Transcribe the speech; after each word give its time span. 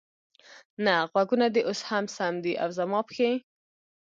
نه، 0.85 0.93
غوږونه 1.11 1.47
دې 1.53 1.61
اوس 1.67 1.81
هم 1.89 2.05
سم 2.15 2.33
دي، 2.43 2.53
او 2.63 2.69
زما 2.77 2.99
پښې؟ 3.07 3.31